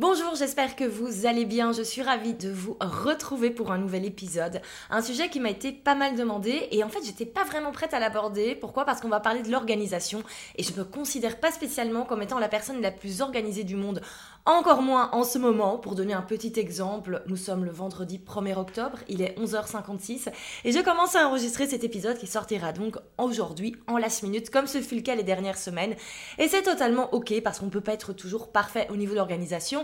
[0.00, 1.70] Bonjour, j'espère que vous allez bien.
[1.70, 4.60] Je suis ravie de vous retrouver pour un nouvel épisode.
[4.90, 7.94] Un sujet qui m'a été pas mal demandé et en fait, j'étais pas vraiment prête
[7.94, 8.56] à l'aborder.
[8.56, 8.84] Pourquoi?
[8.84, 10.24] Parce qu'on va parler de l'organisation
[10.56, 14.00] et je me considère pas spécialement comme étant la personne la plus organisée du monde.
[14.46, 15.78] Encore moins en ce moment.
[15.78, 20.28] Pour donner un petit exemple, nous sommes le vendredi 1er octobre, il est 11h56
[20.64, 24.66] et je commence à enregistrer cet épisode qui sortira donc aujourd'hui en last minute comme
[24.66, 25.94] ce fut le cas les dernières semaines.
[26.38, 29.83] Et c'est totalement ok parce qu'on peut pas être toujours parfait au niveau de l'organisation.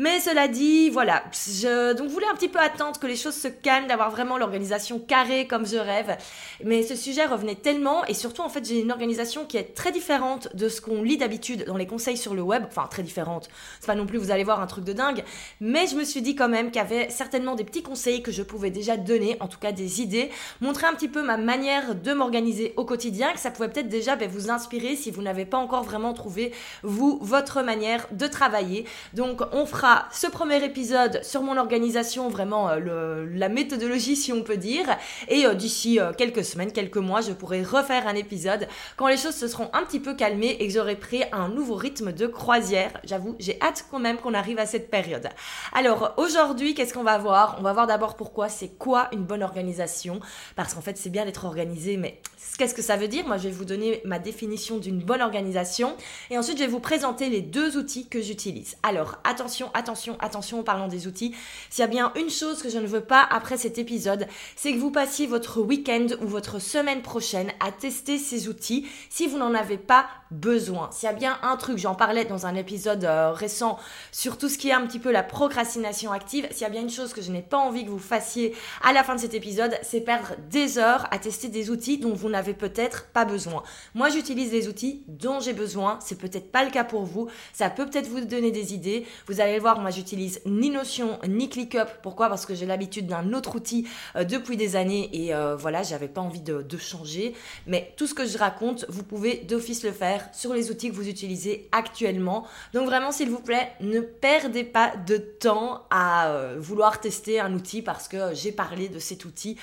[0.00, 3.48] Mais cela dit, voilà, je donc voulais un petit peu attendre que les choses se
[3.48, 6.16] calment, d'avoir vraiment l'organisation carrée comme je rêve.
[6.62, 9.90] Mais ce sujet revenait tellement et surtout en fait j'ai une organisation qui est très
[9.90, 12.62] différente de ce qu'on lit d'habitude dans les conseils sur le web.
[12.68, 13.48] Enfin très différente.
[13.80, 15.24] C'est pas non plus vous allez voir un truc de dingue.
[15.60, 18.30] Mais je me suis dit quand même qu'il y avait certainement des petits conseils que
[18.30, 21.96] je pouvais déjà donner, en tout cas des idées, montrer un petit peu ma manière
[21.96, 25.44] de m'organiser au quotidien, que ça pouvait peut-être déjà ben, vous inspirer si vous n'avez
[25.44, 28.84] pas encore vraiment trouvé, vous, votre manière de travailler.
[29.14, 34.42] Donc on fera ce premier épisode sur mon organisation, vraiment euh, la méthodologie si on
[34.42, 34.86] peut dire.
[35.28, 39.16] Et euh, d'ici euh, quelques semaines, quelques mois, je pourrai refaire un épisode quand les
[39.16, 42.26] choses se seront un petit peu calmées et que j'aurai pris un nouveau rythme de
[42.26, 42.92] croisière.
[43.04, 45.28] J'avoue, j'ai hâte quand même qu'on arrive à cette période.
[45.72, 47.56] Alors aujourd'hui, qu'est-ce qu'on va voir?
[47.58, 50.20] On va voir d'abord pourquoi c'est quoi une bonne organisation.
[50.56, 52.20] Parce qu'en fait, c'est bien d'être organisé, mais
[52.58, 53.26] qu'est-ce que ça veut dire?
[53.26, 55.96] Moi, je vais vous donner ma définition d'une bonne organisation.
[56.30, 58.76] Et ensuite, je vais vous présenter les deux outils que j'utilise.
[58.82, 61.34] Alors, attention, attention, attention en parlant des outils.
[61.70, 64.72] S'il y a bien une chose que je ne veux pas après cet épisode, c'est
[64.72, 69.38] que vous passiez votre week-end ou votre semaine prochaine à tester ces outils si vous
[69.38, 70.90] n'en avez pas besoin.
[70.92, 73.78] S'il y a bien un truc, j'en parlais dans un épisode euh, récent
[74.12, 76.82] sur tout ce qui est un petit peu la procrastination active, s'il y a bien
[76.82, 79.34] une chose que je n'ai pas envie que vous fassiez à la fin de cet
[79.34, 83.62] épisode, c'est perdre des heures à tester des outils dont vous n'avez peut-être pas besoin.
[83.94, 87.70] Moi, j'utilise des outils dont j'ai besoin, c'est peut-être pas le cas pour vous, ça
[87.70, 89.06] peut peut-être vous donner des idées.
[89.26, 91.88] Vous allez le voir, moi j'utilise ni Notion ni ClickUp.
[92.02, 92.28] Pourquoi?
[92.28, 93.86] Parce que j'ai l'habitude d'un autre outil
[94.16, 97.34] euh, depuis des années et euh, voilà, j'avais pas envie de, changer.
[97.66, 100.94] Mais tout ce que je raconte, vous pouvez d'office le faire sur les outils que
[100.94, 102.46] vous utilisez actuellement.
[102.72, 107.52] Donc vraiment, s'il vous plaît, ne perdez pas de temps à euh, vouloir tester un
[107.52, 109.56] outil parce que j'ai parlé de cet outil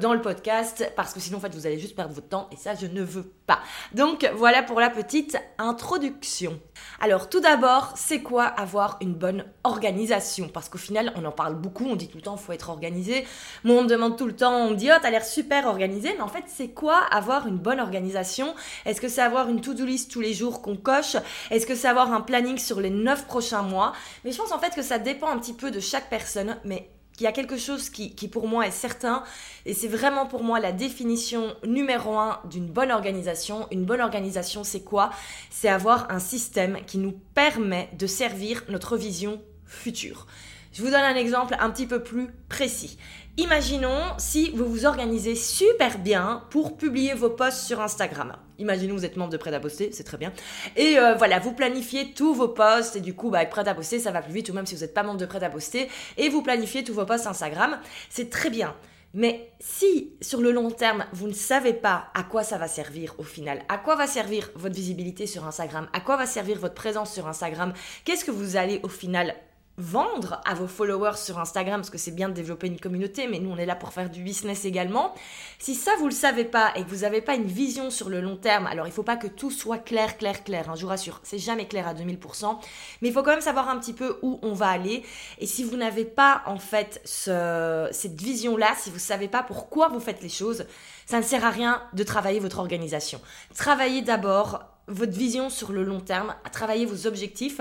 [0.00, 2.56] dans le podcast, parce que sinon, en fait, vous allez juste perdre votre temps et
[2.56, 3.60] ça, je ne veux pas.
[3.92, 6.60] Donc voilà pour la petite introduction.
[7.00, 10.48] Alors tout d'abord, c'est quoi avoir une bonne organisation?
[10.48, 13.26] Parce qu'au final, on en parle beaucoup, on dit tout le temps, faut être organisé.
[13.64, 16.12] Moi, on me demande tout le temps, on me dit, oh, t'as l'air super organisé,
[16.16, 18.54] mais en fait, c'est quoi avoir une bonne organisation?
[18.84, 21.16] Est-ce que c'est avoir une to-do list tous les jours qu'on coche?
[21.50, 23.92] Est-ce que c'est avoir un planning sur les 9 prochains mois?
[24.24, 26.88] Mais je pense en fait que ça dépend un petit peu de chaque personne, mais
[27.18, 29.22] il y a quelque chose qui, qui, pour moi est certain,
[29.66, 33.68] et c'est vraiment pour moi la définition numéro un d'une bonne organisation.
[33.70, 35.10] Une bonne organisation, c'est quoi?
[35.50, 40.26] C'est avoir un système qui nous permet de servir notre vision future.
[40.72, 42.96] Je vous donne un exemple un petit peu plus précis.
[43.38, 48.36] Imaginons si vous vous organisez super bien pour publier vos posts sur Instagram.
[48.58, 50.34] Imaginons vous êtes membre de Prêt à poster, c'est très bien.
[50.76, 53.98] Et euh, voilà, vous planifiez tous vos posts et du coup, bah, Prêt à poster,
[54.00, 55.88] ça va plus vite ou même si vous n'êtes pas membre de Prêt à poster
[56.18, 57.78] et vous planifiez tous vos posts Instagram,
[58.10, 58.76] c'est très bien.
[59.14, 63.14] Mais si sur le long terme, vous ne savez pas à quoi ça va servir
[63.16, 66.74] au final, à quoi va servir votre visibilité sur Instagram, à quoi va servir votre
[66.74, 67.72] présence sur Instagram,
[68.04, 69.34] qu'est-ce que vous allez au final
[69.78, 73.38] vendre à vos followers sur Instagram, parce que c'est bien de développer une communauté, mais
[73.38, 75.14] nous on est là pour faire du business également.
[75.58, 78.20] Si ça vous le savez pas et que vous n'avez pas une vision sur le
[78.20, 80.88] long terme, alors il faut pas que tout soit clair, clair, clair, hein, je vous
[80.88, 82.58] rassure, c'est jamais clair à 2000%,
[83.00, 85.04] mais il faut quand même savoir un petit peu où on va aller.
[85.38, 89.88] Et si vous n'avez pas en fait ce, cette vision-là, si vous savez pas pourquoi
[89.88, 90.66] vous faites les choses,
[91.06, 93.20] ça ne sert à rien de travailler votre organisation.
[93.54, 97.60] Travaillez d'abord votre vision sur le long terme, à travailler vos objectifs.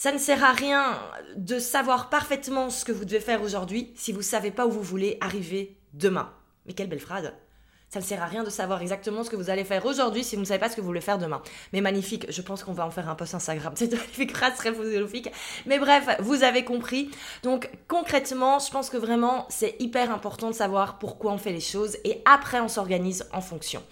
[0.00, 0.98] Ça ne sert à rien
[1.36, 4.70] de savoir parfaitement ce que vous devez faire aujourd'hui si vous ne savez pas où
[4.70, 6.32] vous voulez arriver demain.
[6.64, 7.30] Mais quelle belle phrase
[7.90, 10.36] Ça ne sert à rien de savoir exactement ce que vous allez faire aujourd'hui si
[10.36, 11.42] vous ne savez pas ce que vous voulez faire demain.
[11.74, 13.74] Mais magnifique, je pense qu'on va en faire un post Instagram.
[13.76, 15.30] C'est magnifique phrase très philosophique.
[15.66, 17.10] Mais bref, vous avez compris.
[17.42, 21.60] Donc concrètement, je pense que vraiment c'est hyper important de savoir pourquoi on fait les
[21.60, 23.82] choses et après on s'organise en fonction.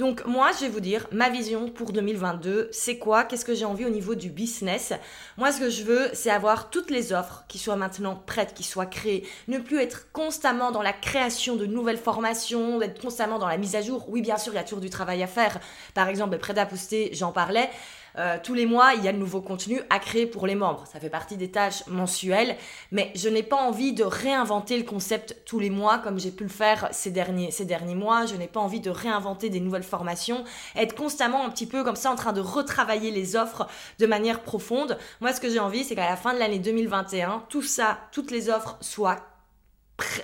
[0.00, 3.24] Donc moi, je vais vous dire ma vision pour 2022, c'est quoi?
[3.24, 4.94] Qu'est-ce que j'ai envie au niveau du business?
[5.36, 8.62] Moi, ce que je veux, c'est avoir toutes les offres qui soient maintenant prêtes, qui
[8.62, 13.46] soient créées, ne plus être constamment dans la création de nouvelles formations, d'être constamment dans
[13.46, 14.06] la mise à jour.
[14.08, 15.60] Oui, bien sûr, il y a toujours du travail à faire.
[15.92, 16.66] Par exemple, prêt à
[17.12, 17.68] j'en parlais.
[18.18, 20.84] Euh, tous les mois, il y a de nouveaux contenus à créer pour les membres.
[20.92, 22.56] Ça fait partie des tâches mensuelles,
[22.92, 26.44] mais je n'ai pas envie de réinventer le concept tous les mois comme j'ai pu
[26.44, 28.26] le faire ces derniers, ces derniers mois.
[28.26, 30.44] Je n'ai pas envie de réinventer des nouvelles formations,
[30.76, 33.66] être constamment un petit peu comme ça en train de retravailler les offres
[33.98, 34.98] de manière profonde.
[35.20, 38.30] Moi, ce que j'ai envie, c'est qu'à la fin de l'année 2021, tout ça, toutes
[38.30, 39.29] les offres soient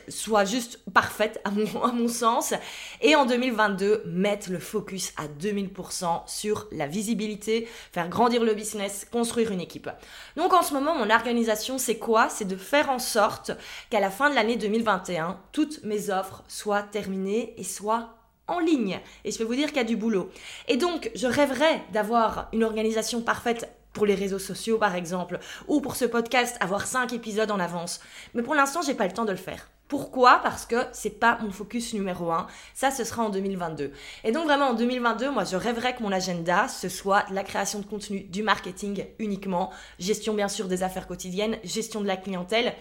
[0.09, 2.55] soit juste parfaite à mon, sens.
[3.03, 9.07] Et en 2022, mettre le focus à 2000% sur la visibilité, faire grandir le business,
[9.11, 9.91] construire une équipe.
[10.37, 12.29] Donc en ce moment, mon organisation, c'est quoi?
[12.29, 13.53] C'est de faire en sorte
[13.91, 18.17] qu'à la fin de l'année 2021, toutes mes offres soient terminées et soient
[18.49, 19.01] en ligne.
[19.25, 20.31] Et je peux vous dire qu'il y a du boulot.
[20.69, 25.39] Et donc, je rêverais d'avoir une organisation parfaite pour les réseaux sociaux par exemple,
[25.69, 28.01] ou pour ce podcast, avoir 5 épisodes en avance.
[28.35, 29.71] Mais pour l'instant, j'ai pas le temps de le faire.
[29.89, 30.41] Pourquoi?
[30.43, 32.49] Parce que c'est pas mon focus numéro un.
[32.75, 33.93] Ça, ce sera en 2022.
[34.25, 37.79] Et donc vraiment en 2022, moi, je rêverais que mon agenda ce soit la création
[37.79, 42.75] de contenu, du marketing uniquement, gestion bien sûr des affaires quotidiennes, gestion de la clientèle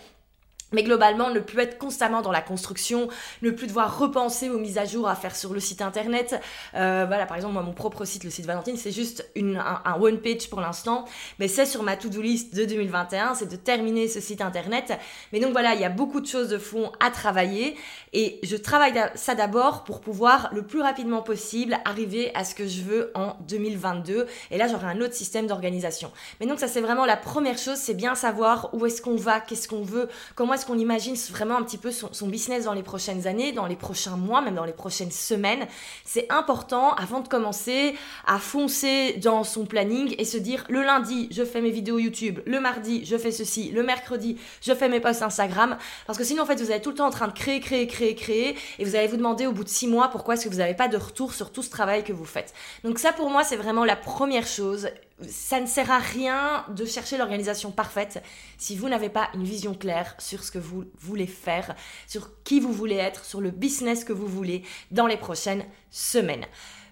[0.71, 3.07] mais globalement, ne plus être constamment dans la construction,
[3.41, 6.39] ne plus devoir repenser aux mises à jour à faire sur le site internet.
[6.73, 10.00] Euh, voilà, par exemple, moi, mon propre site, le site Valentine, c'est juste une, un,
[10.00, 11.06] one page pour l'instant,
[11.39, 14.94] mais c'est sur ma to-do list de 2021, c'est de terminer ce site internet.
[15.31, 17.75] Mais donc voilà, il y a beaucoup de choses de fond à travailler
[18.13, 22.67] et je travaille ça d'abord pour pouvoir le plus rapidement possible arriver à ce que
[22.67, 24.25] je veux en 2022.
[24.51, 26.12] Et là, j'aurai un autre système d'organisation.
[26.39, 29.39] Mais donc ça, c'est vraiment la première chose, c'est bien savoir où est-ce qu'on va,
[29.39, 32.83] qu'est-ce qu'on veut, comment est-ce qu'on imagine vraiment un petit peu son, business dans les
[32.83, 35.67] prochaines années, dans les prochains mois, même dans les prochaines semaines?
[36.03, 41.27] C'est important avant de commencer à foncer dans son planning et se dire le lundi,
[41.31, 44.99] je fais mes vidéos YouTube, le mardi, je fais ceci, le mercredi, je fais mes
[44.99, 45.77] posts Instagram.
[46.07, 47.87] Parce que sinon, en fait, vous êtes tout le temps en train de créer, créer,
[47.87, 50.49] créer, créer et vous allez vous demander au bout de six mois pourquoi est-ce que
[50.49, 52.53] vous n'avez pas de retour sur tout ce travail que vous faites.
[52.83, 54.89] Donc ça, pour moi, c'est vraiment la première chose
[55.21, 58.21] ça ne sert à rien de chercher l'organisation parfaite
[58.57, 61.75] si vous n'avez pas une vision claire sur ce que vous voulez faire,
[62.07, 66.45] sur qui vous voulez être, sur le business que vous voulez dans les prochaines semaines.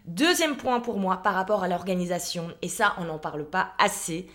[0.05, 4.27] Deuxième point pour moi par rapport à l'organisation, et ça on n'en parle pas assez,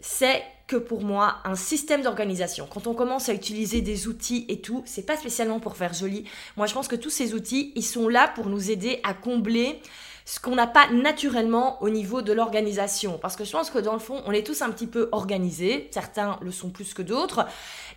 [0.00, 4.60] c'est que pour moi, un système d'organisation, quand on commence à utiliser des outils et
[4.60, 6.24] tout, c'est pas spécialement pour faire joli.
[6.56, 9.80] Moi, je pense que tous ces outils, ils sont là pour nous aider à combler
[10.32, 13.18] ce qu'on n'a pas naturellement au niveau de l'organisation.
[13.20, 15.90] Parce que je pense que dans le fond, on est tous un petit peu organisés,
[15.90, 17.44] certains le sont plus que d'autres,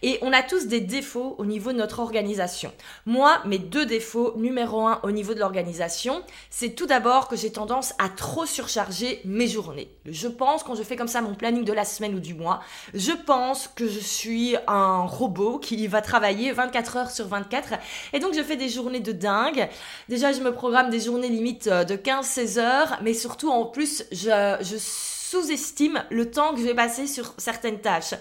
[0.02, 2.74] et on a tous des défauts au niveau de notre organisation.
[3.06, 7.54] Moi, mes deux défauts, numéro un au niveau de l'organisation, c'est tout d'abord que j'ai
[7.54, 9.90] tendance à trop surcharger mes journées.
[10.06, 12.60] Je pense, quand je fais comme ça mon planning de la semaine ou du mois,
[12.94, 17.76] je pense que je suis un robot qui va travailler 24 heures sur 24,
[18.12, 19.70] et donc je fais des journées de dingue.
[20.10, 24.04] Déjà, je me programme des journées limites euh, de 15-16 heures, mais surtout en plus,
[24.12, 28.16] je, je sous-estime le temps que je vais passer sur certaines tâches.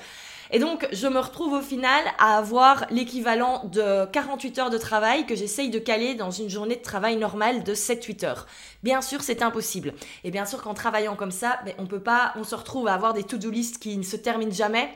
[0.50, 5.26] Et donc, je me retrouve au final à avoir l'équivalent de 48 heures de travail
[5.26, 8.46] que j'essaye de caler dans une journée de travail normale de 7-8 heures.
[8.82, 9.94] Bien sûr, c'est impossible.
[10.22, 12.94] Et bien sûr, qu'en travaillant comme ça, ben, on peut pas, on se retrouve à
[12.94, 14.90] avoir des to-do list qui ne se terminent jamais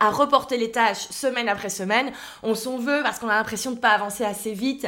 [0.00, 2.12] à reporter les tâches semaine après semaine.
[2.42, 4.86] On s'en veut parce qu'on a l'impression de ne pas avancer assez vite.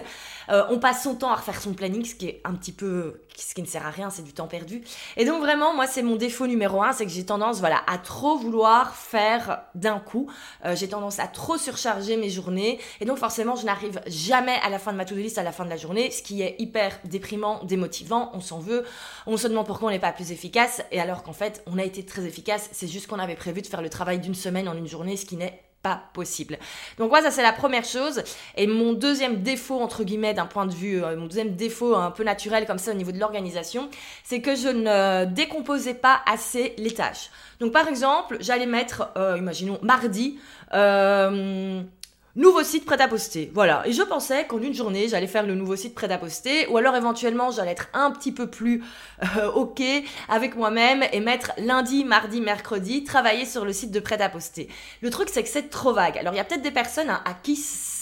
[0.51, 3.23] Euh, on passe son temps à refaire son planning, ce qui est un petit peu,
[3.37, 4.83] ce qui ne sert à rien, c'est du temps perdu.
[5.17, 7.99] Et donc vraiment, moi, c'est mon défaut numéro un, c'est que j'ai tendance, voilà, à
[7.99, 10.31] trop vouloir faire d'un coup.
[10.65, 14.71] Euh, j'ai tendance à trop surcharger mes journées, et donc forcément, je n'arrive jamais à
[14.71, 16.57] la fin de ma to-do list, à la fin de la journée, ce qui est
[16.59, 18.31] hyper déprimant, démotivant.
[18.35, 18.85] On s'en veut,
[19.27, 21.85] on se demande pourquoi on n'est pas plus efficace, et alors qu'en fait, on a
[21.85, 22.69] été très efficace.
[22.73, 25.25] C'est juste qu'on avait prévu de faire le travail d'une semaine en une journée, ce
[25.25, 26.59] qui n'est pas possible.
[26.99, 28.23] Donc moi ça c'est la première chose
[28.57, 32.11] et mon deuxième défaut entre guillemets d'un point de vue euh, mon deuxième défaut un
[32.11, 33.89] peu naturel comme ça au niveau de l'organisation,
[34.23, 37.31] c'est que je ne décomposais pas assez les tâches.
[37.61, 40.39] Donc par exemple, j'allais mettre euh, imaginons mardi
[40.75, 41.83] euh,
[42.37, 43.51] Nouveau site prêt à poster.
[43.55, 43.83] Voilà.
[43.87, 46.69] Et je pensais qu'en une journée, j'allais faire le nouveau site prêt à poster.
[46.69, 48.85] Ou alors éventuellement, j'allais être un petit peu plus
[49.37, 49.83] euh, OK
[50.29, 54.69] avec moi-même et mettre lundi, mardi, mercredi, travailler sur le site de prêt à poster.
[55.03, 56.19] Le truc, c'est que c'est trop vague.
[56.19, 57.57] Alors, il y a peut-être des personnes hein, à qui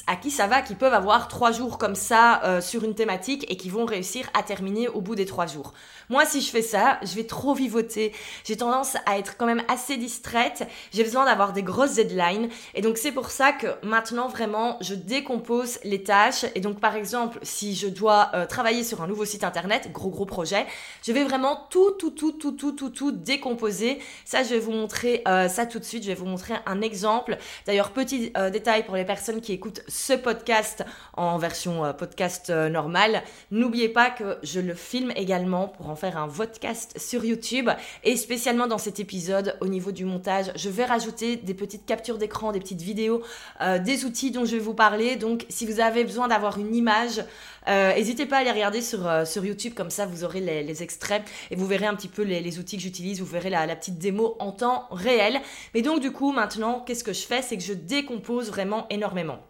[0.09, 3.45] à qui ça va, qui peuvent avoir trois jours comme ça euh, sur une thématique
[3.49, 5.75] et qui vont réussir à terminer au bout des trois jours.
[6.09, 8.12] Moi, si je fais ça, je vais trop vivoter.
[8.45, 10.67] J'ai tendance à être quand même assez distraite.
[10.91, 12.49] J'ai besoin d'avoir des grosses deadlines.
[12.75, 16.47] Et donc, c'est pour ça que maintenant, vraiment, je décompose les tâches.
[16.55, 20.09] Et donc, par exemple, si je dois euh, travailler sur un nouveau site internet, gros,
[20.09, 20.67] gros projet,
[21.03, 23.99] je vais vraiment tout, tout, tout, tout, tout, tout, tout décomposer.
[24.25, 26.05] Ça, je vais vous montrer euh, ça tout de suite.
[26.05, 27.37] Je vais vous montrer un exemple.
[27.67, 33.23] D'ailleurs, petit euh, détail pour les personnes qui écoutent ce podcast en version podcast normale.
[33.50, 37.71] N'oubliez pas que je le filme également pour en faire un podcast sur YouTube
[38.05, 42.19] et spécialement dans cet épisode au niveau du montage, je vais rajouter des petites captures
[42.19, 43.23] d'écran, des petites vidéos,
[43.61, 45.17] euh, des outils dont je vais vous parler.
[45.17, 47.25] Donc si vous avez besoin d'avoir une image,
[47.69, 50.83] euh, n'hésitez pas à les regarder sur, euh, sur YouTube, comme ça vous aurez les,
[50.83, 53.76] extraits et vous verrez un petit peu les, outils que j'utilise, vous verrez la, la,
[53.76, 55.40] petite démo en temps réel.
[55.75, 57.43] Mais donc du coup maintenant, qu'est-ce que je fais?
[57.43, 59.48] C'est que je décompose vraiment énormément.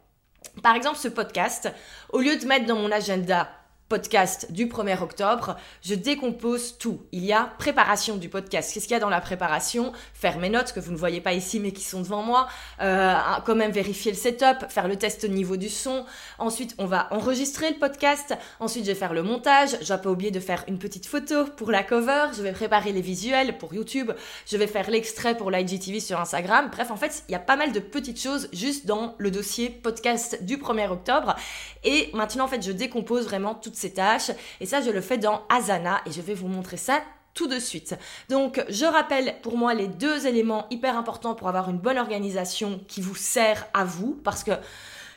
[0.63, 1.73] Par exemple, ce podcast,
[2.11, 3.49] au lieu de mettre dans mon agenda
[3.89, 7.01] podcast du 1er octobre, je décompose tout.
[7.13, 8.73] Il y a préparation du podcast.
[8.73, 9.93] Qu'est-ce qu'il y a dans la préparation?
[10.13, 12.49] Faire mes notes que vous ne voyez pas ici mais qui sont devant moi.
[12.83, 13.15] Euh,
[13.47, 16.05] quand même vérifier le setup, faire le test au niveau du son.
[16.39, 18.37] Ensuite, on va enregistrer le podcast.
[18.61, 19.71] Ensuite, je vais faire le montage.
[19.81, 22.27] Je vais pas oublier de faire une petite photo pour la cover.
[22.37, 24.13] Je vais préparer les visuels pour YouTube.
[24.47, 26.69] Je vais faire l'extrait pour l'IGTV sur Instagram.
[26.71, 29.71] Bref, en fait, il y a pas mal de petites choses juste dans le dossier
[29.71, 31.37] podcast du 1er octobre.
[31.85, 34.31] Et maintenant, en fait, je décompose vraiment toutes ces tâches.
[34.61, 37.01] Et ça, je le fais dans Asana et je vais vous montrer ça
[37.35, 37.97] tout de suite.
[38.29, 42.81] Donc, je rappelle pour moi les deux éléments hyper importants pour avoir une bonne organisation
[42.89, 44.53] qui vous sert à vous parce que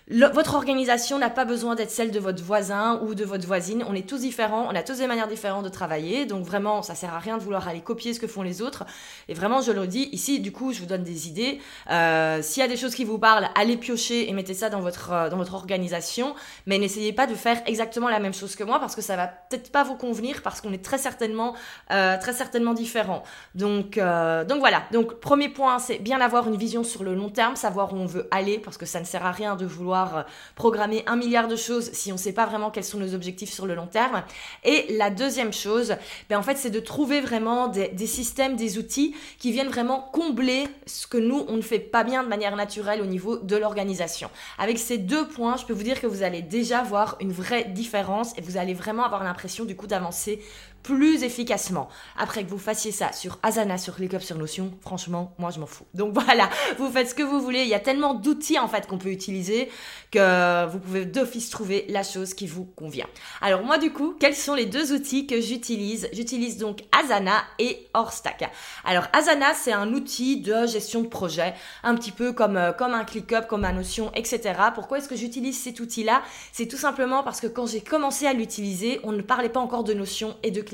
[0.10, 3.86] votre organisation n'a pas besoin d'être celle de votre voisin ou de votre voisine.
[3.88, 6.26] On est tous différents, on a tous des manières différentes de travailler.
[6.26, 8.84] Donc vraiment, ça sert à rien de vouloir aller copier ce que font les autres.
[9.30, 11.60] Et vraiment, je le dis ici, du coup, je vous donne des idées.
[11.90, 14.82] Euh, S'il y a des choses qui vous parlent, allez piocher et mettez ça dans
[14.82, 16.36] votre, euh, dans votre organisation.
[16.66, 19.28] Mais n'essayez pas de faire exactement la même chose que moi parce que ça va
[19.28, 21.56] peut-être pas vous convenir parce qu'on est très certainement,
[21.92, 23.24] euh, très certainement différents.
[23.56, 24.84] Donc, euh, donc voilà.
[24.92, 28.06] Donc, premier point, c'est bien avoir une vision sur le long terme, savoir où on
[28.06, 30.24] veut aller parce que ça ne sert à rien de vouloir euh,
[30.56, 33.52] programmer un milliard de choses si on ne sait pas vraiment quels sont nos objectifs
[33.52, 34.24] sur le long terme.
[34.64, 35.96] Et la deuxième chose,
[36.30, 40.10] ben en fait, c'est de trouver vraiment des, des, systèmes, des outils qui viennent vraiment
[40.12, 43.56] combler ce que nous, on ne fait pas bien de manière naturelle au niveau de
[43.56, 44.30] l'organisation.
[44.58, 47.66] Avec ces deux points, je peux vous dire que vous allez déjà voir une vraie
[47.66, 50.42] différence et vous allez vraiment avoir l'impression du coup d'avancer
[50.84, 51.90] plus efficacement.
[52.18, 55.66] Après que vous fassiez ça sur Asana, sur ClickUp, sur Notion, franchement, moi je m'en
[55.66, 55.86] fous.
[55.94, 57.62] Donc voilà, vous faites ce que vous voulez.
[57.62, 59.70] Il y a tellement d'outils en fait qu'on peut utiliser
[60.12, 63.08] que vous pouvez d'office trouver la chose qui vous convient.
[63.42, 66.10] Alors moi du coup, quels sont les deux outils que j'utilise?
[66.14, 68.50] J'utilise donc Asana et Orstack.
[68.84, 72.94] Alors Asana, c'est un outil de gestion de projet, un petit peu comme, euh, comme
[72.94, 74.42] un ClickUp, comme un Notion, etc.
[74.74, 76.22] Pourquoi est-ce que j'utilise cet outil-là?
[76.52, 79.84] C'est tout simplement parce que quand j'ai commencé à l'utiliser, on ne parlait pas encore
[79.84, 80.71] de Notion et de ClickUp.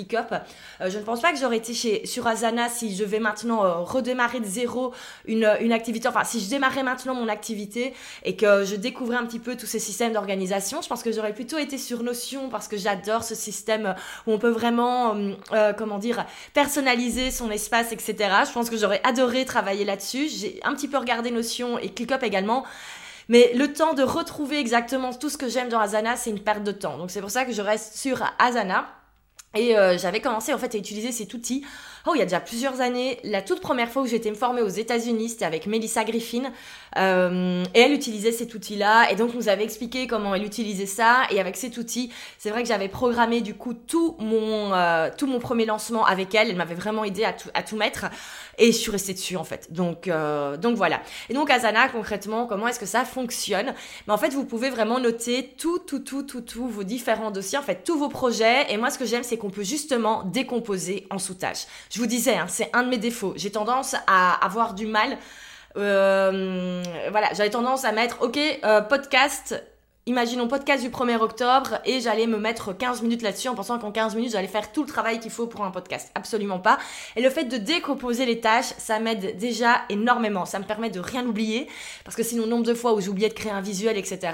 [0.81, 3.65] Euh, je ne pense pas que j'aurais été chez, sur Asana si je vais maintenant
[3.65, 4.93] euh, redémarrer de zéro
[5.25, 9.25] une, une activité, enfin si je démarrais maintenant mon activité et que je découvrais un
[9.25, 12.67] petit peu tous ces systèmes d'organisation, je pense que j'aurais plutôt été sur Notion parce
[12.67, 15.15] que j'adore ce système où on peut vraiment,
[15.51, 18.15] euh, comment dire, personnaliser son espace, etc.
[18.47, 20.27] Je pense que j'aurais adoré travailler là-dessus.
[20.29, 22.65] J'ai un petit peu regardé Notion et ClickUp également.
[23.29, 26.63] Mais le temps de retrouver exactement tout ce que j'aime dans Asana, c'est une perte
[26.63, 26.97] de temps.
[26.97, 28.87] Donc c'est pour ça que je reste sur Asana.
[29.57, 31.65] Et euh, j'avais commencé en fait à utiliser cet outil
[32.07, 33.19] oh, il y a déjà plusieurs années.
[33.23, 36.51] La toute première fois où j'ai été me former aux États-Unis, c'était avec Melissa Griffin.
[36.97, 39.11] Euh, et elle utilisait cet outil-là.
[39.11, 41.23] Et donc, nous avait expliqué comment elle utilisait ça.
[41.29, 45.27] Et avec cet outil, c'est vrai que j'avais programmé du coup tout mon, euh, tout
[45.27, 46.49] mon premier lancement avec elle.
[46.49, 48.05] Elle m'avait vraiment aidé à tout, à tout mettre.
[48.57, 49.71] Et je suis restée dessus en fait.
[49.71, 51.01] Donc, euh, donc voilà.
[51.29, 53.73] Et donc Asana, concrètement, comment est-ce que ça fonctionne?
[54.07, 57.57] Mais en fait, vous pouvez vraiment noter tout, tout, tout, tout, tout vos différents dossiers,
[57.57, 58.71] en fait, tous vos projets.
[58.71, 61.65] Et moi, ce que j'aime, c'est qu'on peut justement décomposer en sous-tâches.
[61.91, 63.33] Je vous disais, hein, c'est un de mes défauts.
[63.35, 65.17] J'ai tendance à avoir du mal.
[65.75, 69.61] Euh, voilà, j'avais tendance à mettre, ok, euh, podcast
[70.07, 73.91] imaginons podcast du 1er octobre et j'allais me mettre 15 minutes là-dessus en pensant qu'en
[73.91, 76.11] 15 minutes j'allais faire tout le travail qu'il faut pour un podcast.
[76.15, 76.77] Absolument pas.
[77.17, 80.45] Et le fait de décomposer les tâches, ça m'aide déjà énormément.
[80.45, 81.67] Ça me permet de rien oublier
[82.05, 84.31] parce que sinon nombre de fois où j'oubliais de créer un visuel, etc.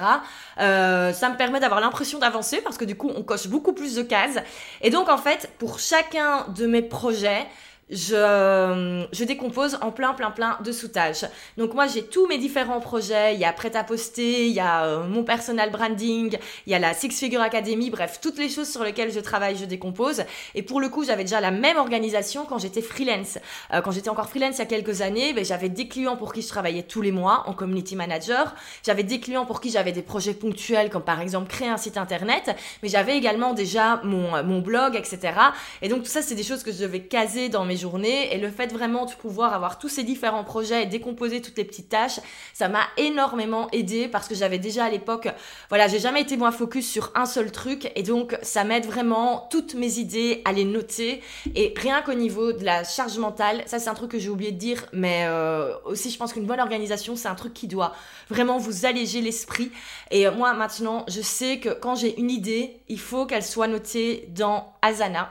[0.59, 3.95] Euh, ça me permet d'avoir l'impression d'avancer parce que du coup on coche beaucoup plus
[3.95, 4.37] de cases.
[4.81, 7.47] Et donc en fait pour chacun de mes projets,
[7.89, 11.25] je, je décompose en plein, plein, plein de sous-tâches.
[11.57, 13.33] Donc moi, j'ai tous mes différents projets.
[13.35, 16.75] Il y a prêt à poster, il y a euh, mon personal branding, il y
[16.75, 20.23] a la Six Figure Academy, bref, toutes les choses sur lesquelles je travaille, je décompose.
[20.55, 23.37] Et pour le coup, j'avais déjà la même organisation quand j'étais freelance.
[23.73, 26.33] Euh, quand j'étais encore freelance il y a quelques années, ben, j'avais des clients pour
[26.33, 28.55] qui je travaillais tous les mois en community manager.
[28.85, 31.97] J'avais des clients pour qui j'avais des projets ponctuels, comme par exemple créer un site
[31.97, 32.55] internet.
[32.81, 35.33] Mais j'avais également déjà mon, mon blog, etc.
[35.81, 38.37] Et donc tout ça, c'est des choses que je devais caser dans mes journées et
[38.37, 41.89] le fait vraiment de pouvoir avoir tous ces différents projets et décomposer toutes les petites
[41.89, 42.19] tâches,
[42.53, 45.27] ça m'a énormément aidé parce que j'avais déjà à l'époque,
[45.69, 49.47] voilà, j'ai jamais été moins focus sur un seul truc et donc ça m'aide vraiment
[49.49, 51.21] toutes mes idées à les noter
[51.55, 54.51] et rien qu'au niveau de la charge mentale, ça c'est un truc que j'ai oublié
[54.51, 57.93] de dire, mais euh, aussi je pense qu'une bonne organisation c'est un truc qui doit
[58.29, 59.71] vraiment vous alléger l'esprit
[60.11, 64.27] et moi maintenant je sais que quand j'ai une idée, il faut qu'elle soit notée
[64.29, 65.29] dans Asana.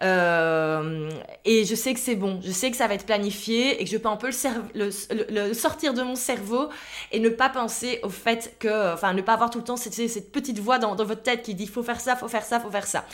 [0.00, 1.10] Euh,
[1.44, 3.90] et je sais que c'est bon, je sais que ça va être planifié et que
[3.90, 4.30] je peux un peu
[4.74, 6.68] le, sortir de mon cerveau
[7.10, 9.94] et ne pas penser au fait que, enfin, ne pas avoir tout le temps cette,
[9.94, 12.60] cette petite voix dans, dans, votre tête qui dit faut faire ça, faut faire ça,
[12.60, 13.04] faut faire ça.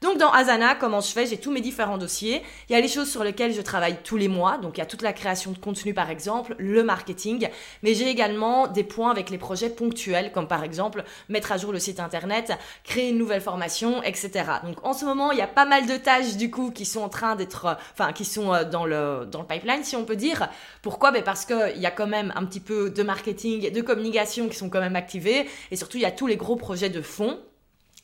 [0.00, 1.26] Donc dans Asana, comment je fais?
[1.26, 2.42] J'ai tous mes différents dossiers.
[2.68, 4.82] Il y a les choses sur lesquelles je travaille tous les mois, donc il y
[4.82, 7.48] a toute la création de contenu par exemple, le marketing,
[7.82, 11.72] mais j'ai également des points avec les projets ponctuels, comme par exemple mettre à jour
[11.72, 14.30] le site internet, créer une nouvelle formation, etc.
[14.64, 17.00] Donc en ce moment, il y a pas mal de tâches du coup qui sont
[17.00, 20.04] en train d'être, euh, enfin qui sont euh, dans le dans le pipeline si on
[20.04, 20.48] peut dire.
[20.82, 21.12] Pourquoi?
[21.12, 24.48] Ben parce que il y a quand même un petit peu de marketing, de communication
[24.48, 27.02] qui sont quand même activés et surtout il y a tous les gros projets de
[27.02, 27.38] fond.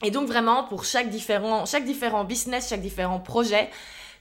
[0.03, 3.69] Et donc vraiment pour chaque différent chaque différent business, chaque différent projet,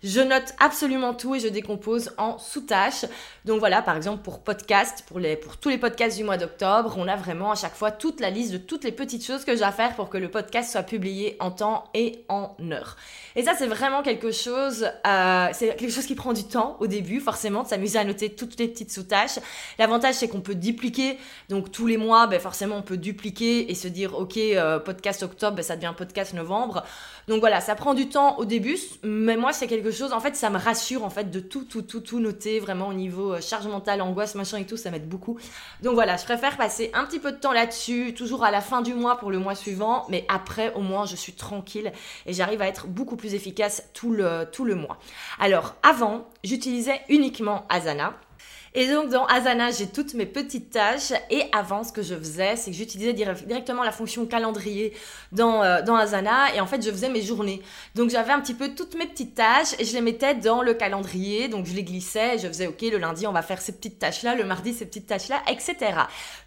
[0.04, 3.06] je note absolument tout et je décompose en sous-tâches.
[3.46, 6.96] Donc voilà, par exemple pour podcast, pour, les, pour tous les podcasts du mois d'octobre,
[6.98, 9.56] on a vraiment à chaque fois toute la liste de toutes les petites choses que
[9.56, 12.96] j'ai à faire pour que le podcast soit publié en temps et en heure.
[13.36, 16.88] Et ça, c'est vraiment quelque chose, euh, c'est quelque chose qui prend du temps au
[16.88, 19.40] début, forcément, de s'amuser à noter toutes les petites sous-tâches.
[19.78, 21.18] L'avantage, c'est qu'on peut dupliquer.
[21.50, 25.24] Donc tous les mois, ben, forcément, on peut dupliquer et se dire, ok, euh, podcast
[25.24, 26.84] octobre, ben, ça devient podcast novembre.
[27.28, 30.50] Donc voilà, ça prend du temps au début, mais moi, c'est quelque en fait, ça
[30.50, 33.68] me rassure, en fait, de tout, tout, tout, tout noter, vraiment au niveau euh, charge
[33.68, 35.38] mentale, angoisse, machin et tout, ça m'aide beaucoup.
[35.82, 38.82] Donc voilà, je préfère passer un petit peu de temps là-dessus, toujours à la fin
[38.82, 41.92] du mois pour le mois suivant, mais après, au moins, je suis tranquille
[42.26, 44.98] et j'arrive à être beaucoup plus efficace tout le, tout le mois.
[45.40, 48.14] Alors, avant, j'utilisais uniquement Asana.
[48.76, 51.14] Et donc dans Asana, j'ai toutes mes petites tâches.
[51.30, 54.94] Et avant, ce que je faisais, c'est que j'utilisais directement la fonction calendrier
[55.32, 56.54] dans, euh, dans Asana.
[56.56, 57.62] Et en fait, je faisais mes journées.
[57.96, 60.74] Donc j'avais un petit peu toutes mes petites tâches et je les mettais dans le
[60.74, 61.48] calendrier.
[61.48, 62.38] Donc je les glissais.
[62.38, 64.36] je faisais, OK, le lundi, on va faire ces petites tâches-là.
[64.36, 65.76] Le mardi, ces petites tâches-là, etc.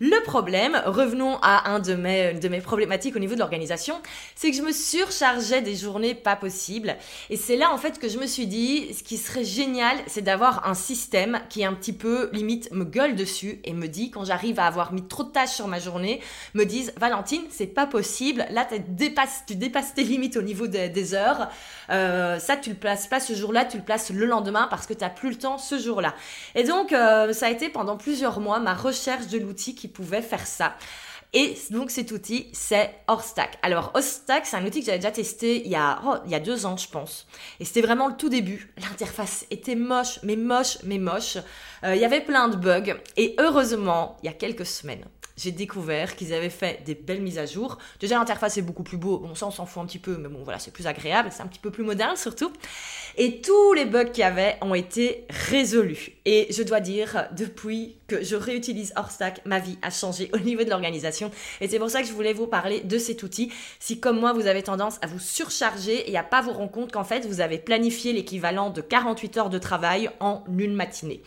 [0.01, 4.01] Le problème, revenons à un de mes, de mes problématiques au niveau de l'organisation,
[4.35, 6.97] c'est que je me surchargeais des journées pas possibles.
[7.31, 10.23] Et c'est là, en fait, que je me suis dit, ce qui serait génial, c'est
[10.23, 14.11] d'avoir un système qui est un petit peu limite me gueule dessus et me dit
[14.11, 16.21] quand j'arrive à avoir mis trop de tâches sur ma journée,
[16.55, 21.15] me disent Valentine, c'est pas possible, là dépasses, tu dépasses tes limites au niveau des,
[21.15, 21.49] heures,
[21.91, 24.95] euh, ça tu le places pas ce jour-là, tu le places le lendemain parce que
[24.95, 26.15] tu plus le temps ce jour-là.
[26.55, 30.23] Et donc euh, ça a été pendant plusieurs mois ma recherche de l'outil qui pouvait
[30.23, 30.75] faire ça.
[31.35, 33.59] Et donc cet outil, c'est Horstack.
[33.63, 36.35] Alors Horstack, c'est un outil que j'avais déjà testé il y, a, oh, il y
[36.35, 37.27] a deux ans, je pense.
[37.59, 38.73] Et c'était vraiment le tout début.
[38.77, 41.39] L'interface était moche, mais moche, mais moche.
[41.85, 42.97] Euh, il y avait plein de bugs.
[43.17, 45.05] Et heureusement, il y a quelques semaines,
[45.37, 47.79] j'ai découvert qu'ils avaient fait des belles mises à jour.
[47.99, 49.19] Déjà, l'interface est beaucoup plus beau.
[49.19, 51.43] Bon, ça, on s'en fout un petit peu, mais bon, voilà, c'est plus agréable, c'est
[51.43, 52.53] un petit peu plus moderne surtout.
[53.17, 56.13] Et tous les bugs qu'il y avait ont été résolus.
[56.25, 60.71] Et je dois dire, depuis je réutilise Horstack, ma vie a changé au niveau de
[60.71, 61.31] l'organisation.
[61.61, 63.53] Et c'est pour ça que je voulais vous parler de cet outil.
[63.81, 66.93] Si, comme moi, vous avez tendance à vous surcharger et à pas vous rendre compte
[66.93, 71.23] qu'en fait, vous avez planifié l'équivalent de 48 heures de travail en une matinée.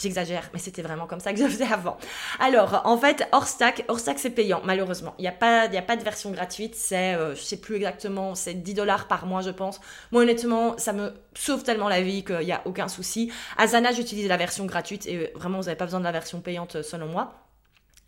[0.00, 1.96] J'exagère, mais c'était vraiment comme ça que je faisais avant.
[2.38, 5.14] Alors, en fait, hors stack, hors stack c'est payant, malheureusement.
[5.18, 8.74] Il n'y a, pas, de version gratuite, c'est, euh, je sais plus exactement, c'est 10
[8.74, 9.80] dollars par mois, je pense.
[10.12, 13.32] Moi, honnêtement, ça me sauve tellement la vie qu'il n'y a aucun souci.
[13.56, 16.76] Asana, j'utilise la version gratuite et vraiment, vous n'avez pas besoin de la version payante
[16.76, 17.34] euh, selon moi.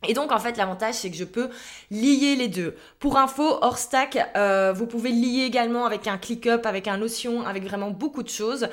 [0.09, 1.51] Et donc en fait l'avantage c'est que je peux
[1.91, 2.75] lier les deux.
[3.01, 7.47] Pour info, hors stack, euh, vous pouvez lier également avec un ClickUp, avec un Notion,
[7.47, 8.69] avec vraiment beaucoup de choses.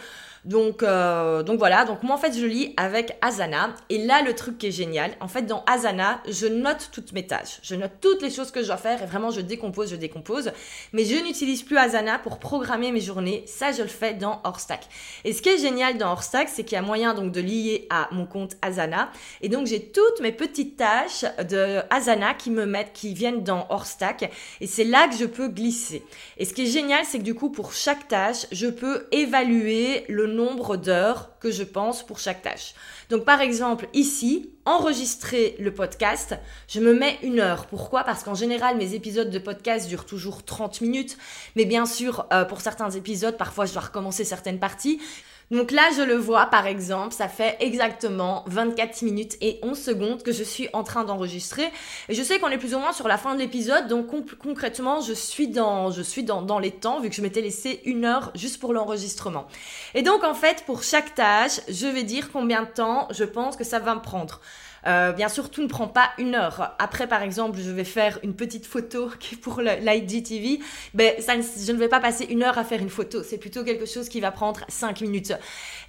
[0.48, 3.76] Donc, euh, donc voilà, donc moi en fait je lis avec Asana.
[3.90, 7.28] Et là le truc qui est génial, en fait dans Asana je note toutes mes
[7.28, 9.98] tâches, je note toutes les choses que je dois faire et vraiment je décompose, je
[9.98, 10.52] décompose,
[10.94, 14.88] mais je n'utilise plus Asana pour programmer mes journées, ça je le fais dans Horstack.
[15.26, 17.86] Et ce qui est génial dans Horstack c'est qu'il y a moyen donc de lier
[17.90, 19.12] à mon compte Asana.
[19.42, 23.68] Et donc j'ai toutes mes petites tâches de Asana qui me mettent, qui viennent dans
[23.70, 24.32] Horstack.
[24.62, 26.04] Et c'est là que je peux glisser.
[26.38, 30.06] Et ce qui est génial c'est que du coup pour chaque tâche je peux évaluer
[30.08, 32.74] le nombre d'heures que je pense pour chaque tâche.
[33.10, 37.66] Donc par exemple, ici, enregistrer le podcast, je me mets une heure.
[37.66, 38.04] Pourquoi?
[38.04, 41.18] Parce qu'en général, mes épisodes de podcast durent toujours 30 minutes.
[41.56, 45.02] Mais bien sûr, euh, pour certains épisodes, parfois je dois recommencer certaines parties.
[45.50, 50.24] Donc là, je le vois par exemple, ça fait exactement 24 minutes et 11 secondes
[50.24, 51.72] que je suis en train d'enregistrer.
[52.10, 54.08] Et je sais qu'on est plus ou moins sur la fin de l'épisode, donc
[54.40, 57.82] concrètement, je suis dans, je suis dans, dans les temps, vu que je m'étais laissé
[57.86, 59.48] une heure juste pour l'enregistrement.
[59.94, 63.56] Et donc en fait, pour chaque tâche, je vais dire combien de temps je pense
[63.56, 64.42] que ça va me prendre.
[64.86, 66.76] Euh, bien sûr, tout ne prend pas une heure.
[66.80, 70.60] Après, par exemple, je vais faire une petite photo qui est pour l'IGTV.
[70.94, 73.24] Ben, ça, je ne vais pas passer une heure à faire une photo.
[73.24, 75.34] C'est plutôt quelque chose qui va prendre cinq minutes.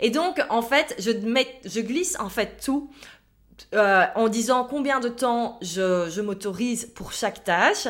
[0.01, 2.90] Et donc, en fait, je, mets, je glisse en fait tout
[3.74, 7.88] euh, en disant combien de temps je, je m'autorise pour chaque tâche.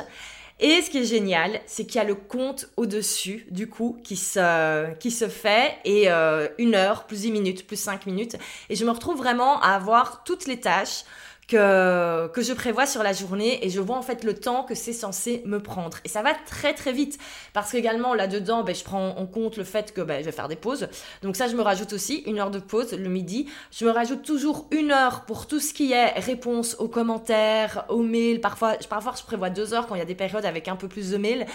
[0.61, 4.17] Et ce qui est génial, c'est qu'il y a le compte au-dessus, du coup, qui
[4.17, 8.37] se, qui se fait, et euh, une heure, plus 10 minutes, plus 5 minutes.
[8.69, 11.05] Et je me retrouve vraiment à avoir toutes les tâches
[11.49, 14.75] que, que je prévois sur la journée et je vois en fait le temps que
[14.75, 15.97] c'est censé me prendre.
[16.05, 17.19] Et ça va très très vite
[17.55, 20.49] parce qu'également là-dedans, ben, je prends en compte le fait que ben, je vais faire
[20.49, 20.89] des pauses.
[21.23, 23.49] Donc ça, je me rajoute aussi une heure de pause le midi.
[23.73, 28.03] Je me rajoute toujours une heure pour tout ce qui est réponse aux commentaires, aux
[28.03, 28.41] mails.
[28.43, 30.87] Parfois, parfois je prévois deux heures quand il y a des périodes avec un peu
[30.87, 31.47] plus de mails.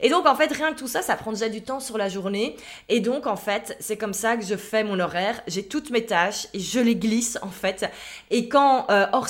[0.00, 2.08] Et donc en fait, rien que tout ça, ça prend déjà du temps sur la
[2.08, 2.56] journée.
[2.88, 5.42] Et donc en fait, c'est comme ça que je fais mon horaire.
[5.46, 7.90] J'ai toutes mes tâches et je les glisse en fait.
[8.30, 9.28] Et quand euh, hors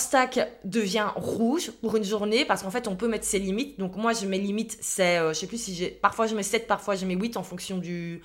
[0.65, 3.79] devient rouge pour une journée parce qu'en fait on peut mettre ses limites.
[3.79, 6.43] Donc moi je mes limites c'est euh, je sais plus si j'ai parfois je mets
[6.43, 8.23] 7 parfois je mets 8 en fonction du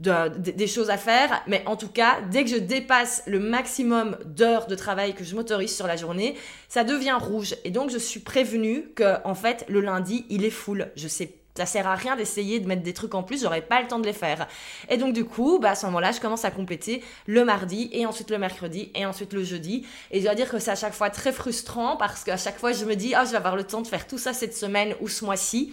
[0.00, 4.66] des choses à faire, mais en tout cas, dès que je dépasse le maximum d'heures
[4.66, 6.36] de travail que je m'autorise sur la journée,
[6.68, 7.54] ça devient rouge.
[7.64, 10.90] Et donc, je suis prévenue que, en fait, le lundi, il est full.
[10.96, 13.80] Je sais ça sert à rien d'essayer de mettre des trucs en plus, j'aurais pas
[13.80, 14.46] le temps de les faire.
[14.88, 18.06] Et donc du coup, bah, à ce moment-là, je commence à compléter le mardi et
[18.06, 19.86] ensuite le mercredi et ensuite le jeudi.
[20.10, 22.72] Et je dois dire que c'est à chaque fois très frustrant parce qu'à chaque fois,
[22.72, 24.94] je me dis, ah, je vais avoir le temps de faire tout ça cette semaine
[25.00, 25.72] ou ce mois-ci.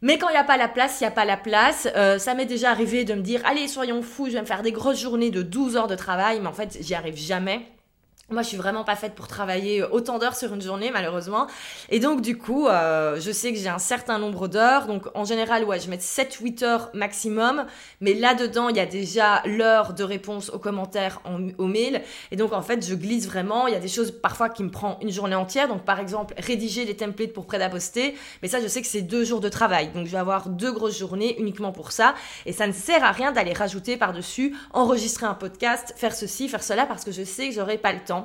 [0.00, 1.88] Mais quand il n'y a pas la place, il n'y a pas la place.
[1.96, 4.62] Euh, ça m'est déjà arrivé de me dire, allez, soyons fous, je vais me faire
[4.62, 7.66] des grosses journées de 12 heures de travail, mais en fait, j'y arrive jamais.
[8.30, 11.46] Moi, je suis vraiment pas faite pour travailler autant d'heures sur une journée, malheureusement.
[11.88, 14.86] Et donc, du coup, euh, je sais que j'ai un certain nombre d'heures.
[14.86, 17.64] Donc, en général, ouais, je mets 7-8 heures maximum.
[18.02, 22.02] Mais là-dedans, il y a déjà l'heure de réponse aux commentaires, en, au mail.
[22.30, 23.66] Et donc, en fait, je glisse vraiment.
[23.66, 25.66] Il y a des choses parfois qui me prennent une journée entière.
[25.66, 28.14] Donc, par exemple, rédiger des templates pour prêt à poster.
[28.42, 29.88] Mais ça, je sais que c'est deux jours de travail.
[29.94, 32.14] Donc, je vais avoir deux grosses journées uniquement pour ça.
[32.44, 36.62] Et ça ne sert à rien d'aller rajouter par-dessus, enregistrer un podcast, faire ceci, faire
[36.62, 38.17] cela, parce que je sais que j'aurai pas le temps.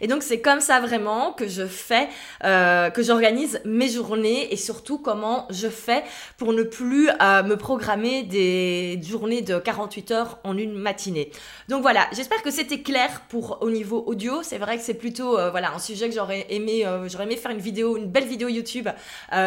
[0.00, 2.08] Et donc c'est comme ça vraiment que je fais,
[2.44, 6.02] euh, que j'organise mes journées et surtout comment je fais
[6.36, 11.30] pour ne plus euh, me programmer des journées de 48 heures en une matinée.
[11.68, 14.42] Donc voilà, j'espère que c'était clair pour au niveau audio.
[14.42, 17.50] C'est vrai que c'est plutôt euh, voilà un sujet que j'aurais aimé, j'aurais aimé faire
[17.50, 18.88] une vidéo, une belle vidéo YouTube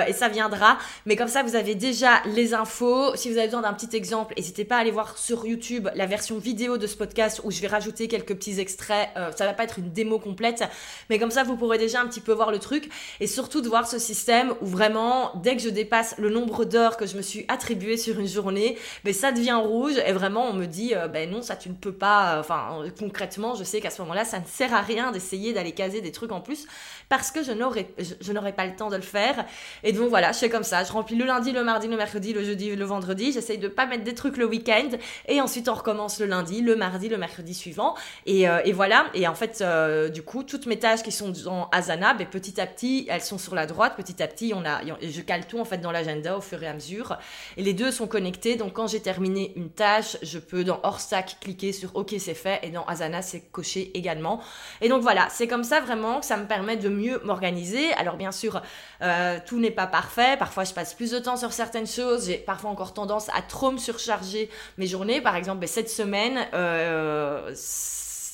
[0.08, 0.78] et ça viendra.
[1.06, 3.16] Mais comme ça vous avez déjà les infos.
[3.16, 6.06] Si vous avez besoin d'un petit exemple, n'hésitez pas à aller voir sur YouTube la
[6.06, 9.10] version vidéo de ce podcast où je vais rajouter quelques petits extraits.
[9.36, 10.64] ça va pas être une démo complète,
[11.10, 13.68] mais comme ça vous pourrez déjà un petit peu voir le truc et surtout de
[13.68, 17.22] voir ce système où vraiment dès que je dépasse le nombre d'heures que je me
[17.22, 21.08] suis attribué sur une journée, ben ça devient rouge et vraiment on me dit euh,
[21.08, 24.26] ben non ça tu ne peux pas, euh, enfin concrètement je sais qu'à ce moment-là
[24.26, 26.68] ça ne sert à rien d'essayer d'aller caser des trucs en plus
[27.10, 29.46] parce que je n'aurais je, n'aurais pas le temps de le faire.
[29.84, 32.34] Et donc voilà je fais comme ça, je remplis le lundi, le mardi, le mercredi,
[32.34, 34.90] le jeudi, le vendredi, j'essaye de pas mettre des trucs le week-end.
[35.28, 37.96] Et ensuite on recommence le lundi, le mardi, le mercredi suivant.
[38.26, 39.08] Et, euh, et voilà.
[39.14, 42.60] Et en fait euh, du coup, toutes mes tâches qui sont dans Asana, ben, petit
[42.60, 43.94] à petit, elles sont sur la droite.
[43.96, 46.68] Petit à petit, on a, je cale tout en fait dans l'agenda au fur et
[46.68, 47.18] à mesure.
[47.58, 48.56] Et les deux sont connectés.
[48.56, 51.00] Donc, quand j'ai terminé une tâche, je peux dans hors
[51.42, 52.60] cliquer sur OK, c'est fait.
[52.64, 54.42] Et dans Asana, c'est coché également.
[54.82, 57.92] Et donc voilà, c'est comme ça vraiment que ça me permet de mieux m'organiser.
[57.94, 58.62] Alors, bien sûr,
[59.02, 60.36] euh, tout n'est pas parfait.
[60.38, 62.28] Parfois, je passe plus de temps sur certaines choses.
[62.28, 65.22] J'ai parfois encore tendance à trop me surcharger mes journées.
[65.22, 67.54] Par exemple, ben, cette semaine, euh,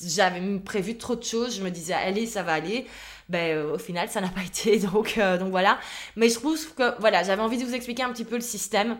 [0.04, 2.86] j'avais prévu trop de choses, je me disais allez ça va aller.
[3.28, 5.78] Ben euh, au final ça n'a pas été donc euh, donc voilà.
[6.16, 8.98] Mais je trouve que voilà j'avais envie de vous expliquer un petit peu le système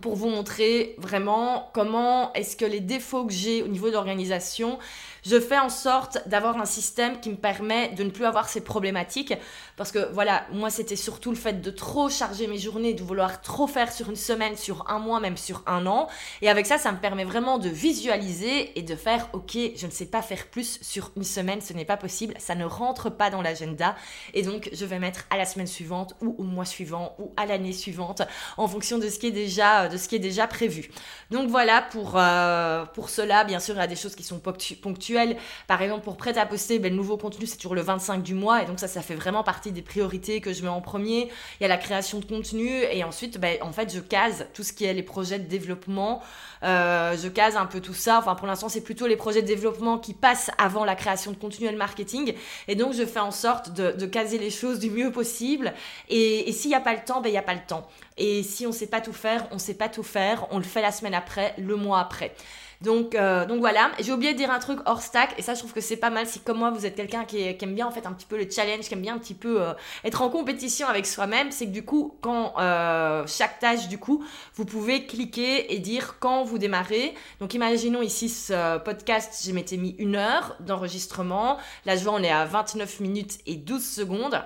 [0.00, 4.78] pour vous montrer vraiment comment est-ce que les défauts que j'ai au niveau de l'organisation
[5.24, 8.62] je fais en sorte d'avoir un système qui me permet de ne plus avoir ces
[8.62, 9.34] problématiques.
[9.76, 13.40] Parce que voilà, moi c'était surtout le fait de trop charger mes journées, de vouloir
[13.40, 16.08] trop faire sur une semaine, sur un mois, même sur un an.
[16.42, 19.90] Et avec ça, ça me permet vraiment de visualiser et de faire, ok, je ne
[19.90, 23.30] sais pas faire plus sur une semaine, ce n'est pas possible, ça ne rentre pas
[23.30, 23.96] dans l'agenda.
[24.34, 27.46] Et donc, je vais mettre à la semaine suivante ou au mois suivant ou à
[27.46, 28.22] l'année suivante
[28.56, 30.90] en fonction de ce qui est déjà déjà, de ce qui est déjà prévu.
[31.30, 34.40] Donc voilà, pour, euh, pour cela, bien sûr, il y a des choses qui sont
[34.40, 35.36] ponctuelles.
[35.68, 38.34] Par exemple, pour prêt à poster, ben, le nouveau contenu, c'est toujours le 25 du
[38.34, 38.62] mois.
[38.62, 41.30] Et donc ça, ça fait vraiment partie des priorités que je mets en premier.
[41.60, 42.68] Il y a la création de contenu.
[42.90, 46.20] Et ensuite, ben, en fait, je case tout ce qui est les projets de développement.
[46.64, 48.18] Euh, je case un peu tout ça.
[48.18, 51.36] Enfin, pour l'instant, c'est plutôt les projets de développement qui passent avant la création de
[51.36, 52.34] contenu et le marketing.
[52.66, 55.72] Et donc, je fais en sorte de, caser les choses du mieux possible.
[56.08, 57.86] Et, s'il n'y a pas le temps, ben, il n'y a pas le temps.
[58.16, 60.46] Et si on ne sait pas tout faire, on ne pas tout faire.
[60.50, 62.34] On le fait la semaine après, le mois après.
[62.80, 65.58] Donc, euh, donc voilà, j'ai oublié de dire un truc hors stack, et ça je
[65.58, 67.90] trouve que c'est pas mal si comme moi vous êtes quelqu'un qui, aime bien en
[67.90, 70.30] fait un petit peu le challenge, qui aime bien un petit peu euh, être en
[70.30, 75.04] compétition avec soi-même, c'est que du coup, quand euh, chaque tâche du coup, vous pouvez
[75.04, 77.14] cliquer et dire quand vous démarrez.
[77.38, 82.22] Donc imaginons ici ce podcast, j'ai m'étais mis une heure d'enregistrement, là je vois on
[82.22, 84.42] est à 29 minutes et 12 secondes.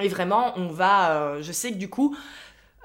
[0.00, 2.16] Et vraiment, on va, je sais que du coup,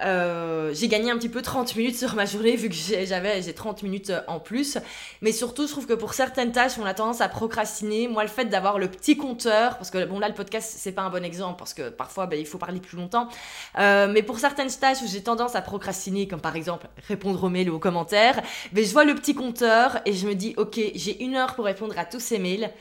[0.02, 3.54] euh, j'ai gagné un petit peu 30 minutes sur ma journée vu que j'avais j'ai
[3.54, 4.78] 30 minutes euh, en plus.
[5.22, 8.08] Mais surtout, je trouve que pour certaines tâches, on a tendance à procrastiner.
[8.08, 11.02] Moi, le fait d'avoir le petit compteur, parce que bon là, le podcast, c'est pas
[11.02, 13.28] un bon exemple parce que parfois, ben, il faut parler plus longtemps.
[13.78, 17.50] Euh, mais pour certaines tâches où j'ai tendance à procrastiner, comme par exemple répondre aux
[17.50, 20.80] mails ou aux commentaires, ben, je vois le petit compteur et je me dis, ok,
[20.96, 22.72] j'ai une heure pour répondre à tous ces mails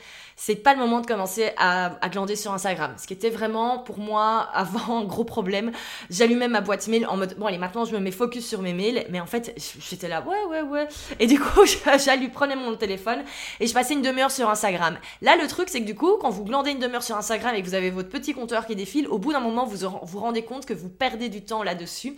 [0.41, 2.93] c'est pas le moment de commencer à, à, glander sur Instagram.
[2.97, 5.73] Ce qui était vraiment pour moi avant un gros problème.
[6.09, 8.73] J'allumais ma boîte mail en mode bon allez maintenant je me mets focus sur mes
[8.73, 9.53] mails, mais en fait
[9.89, 10.87] j'étais là ouais ouais ouais
[11.19, 11.61] et du coup
[11.97, 13.23] j'allumais prenais mon téléphone
[13.59, 14.97] et je passais une demi-heure sur Instagram.
[15.21, 17.61] Là le truc c'est que du coup quand vous glandez une demi-heure sur Instagram et
[17.61, 20.43] que vous avez votre petit compteur qui défile, au bout d'un moment vous vous rendez
[20.43, 22.15] compte que vous perdez du temps là-dessus.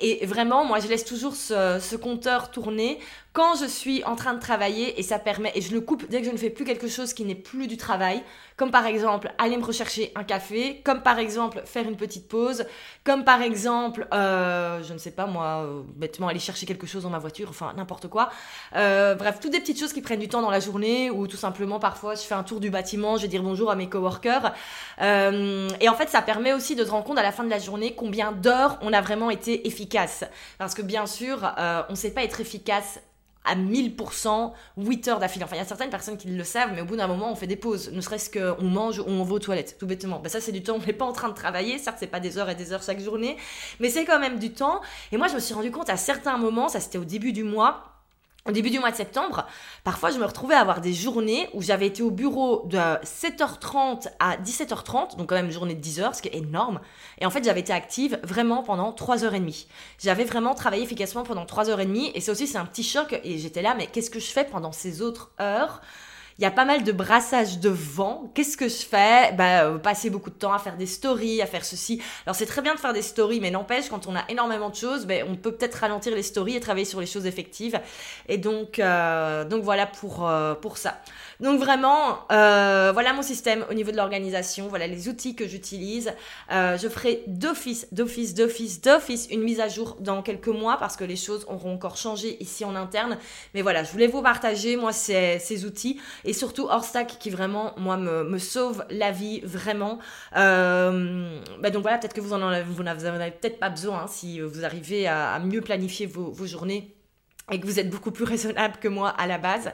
[0.00, 2.98] Et vraiment moi je laisse toujours ce compteur tourner
[3.38, 6.18] quand je suis en train de travailler et ça permet, et je le coupe dès
[6.18, 8.20] que je ne fais plus quelque chose qui n'est plus du travail,
[8.56, 12.64] comme par exemple aller me rechercher un café, comme par exemple faire une petite pause,
[13.04, 17.04] comme par exemple, euh, je ne sais pas moi, euh, bêtement aller chercher quelque chose
[17.04, 18.30] dans ma voiture, enfin n'importe quoi.
[18.74, 21.36] Euh, bref, toutes des petites choses qui prennent du temps dans la journée ou tout
[21.36, 24.52] simplement parfois je fais un tour du bâtiment, je vais dire bonjour à mes coworkers.
[25.00, 27.60] et en fait, ça permet aussi de se rendre compte à la fin de la
[27.60, 30.24] journée combien d'heures on a vraiment été efficace.
[30.58, 31.48] Parce que bien sûr,
[31.88, 32.98] on ne sait pas être efficace
[33.48, 35.44] à 1000% 8 heures d'affilée.
[35.44, 37.34] Enfin, il y a certaines personnes qui le savent, mais au bout d'un moment, on
[37.34, 37.90] fait des pauses.
[37.92, 40.18] Ne serait-ce qu'on mange ou on va aux toilettes, tout bêtement.
[40.20, 41.78] Ben, ça, c'est du temps, on n'est pas en train de travailler.
[41.78, 43.36] Certes, c'est pas des heures et des heures chaque journée,
[43.80, 44.80] mais c'est quand même du temps.
[45.12, 47.44] Et moi, je me suis rendu compte à certains moments, ça c'était au début du
[47.44, 47.97] mois,
[48.46, 49.46] au début du mois de septembre,
[49.84, 54.08] parfois je me retrouvais à avoir des journées où j'avais été au bureau de 7h30
[54.20, 56.80] à 17h30, donc quand même une journée de 10 heures, ce qui est énorme.
[57.20, 59.66] Et en fait, j'avais été active vraiment pendant 3h30.
[59.98, 63.62] J'avais vraiment travaillé efficacement pendant 3h30 et ça aussi c'est un petit choc et j'étais
[63.62, 65.82] là, mais qu'est-ce que je fais pendant ces autres heures?
[66.38, 68.30] Il y a pas mal de brassage de vent.
[68.34, 69.32] Qu'est-ce que je fais?
[69.32, 72.00] Bah, Passer beaucoup de temps à faire des stories, à faire ceci.
[72.26, 74.76] Alors c'est très bien de faire des stories, mais n'empêche, quand on a énormément de
[74.76, 77.80] choses, bah, on peut peut-être ralentir les stories et travailler sur les choses effectives.
[78.28, 81.00] Et donc, euh, donc voilà pour, euh, pour ça.
[81.40, 84.68] Donc vraiment, voilà mon système au niveau de l'organisation.
[84.68, 86.12] Voilà les outils que j'utilise.
[86.50, 91.04] je ferai d'office, d'office, d'office, d'office une mise à jour dans quelques mois parce que
[91.04, 93.18] les choses auront encore changé ici en interne.
[93.54, 97.96] Mais voilà, je voulais vous partager moi ces, outils et surtout Horstack qui vraiment moi
[97.96, 99.98] me, sauve la vie vraiment.
[100.36, 104.64] Euh, bah donc voilà, peut-être que vous en avez, peut-être pas besoin hein, si vous
[104.64, 106.97] arrivez à, mieux planifier vos journées
[107.50, 109.70] et que vous êtes beaucoup plus raisonnable que moi à la base.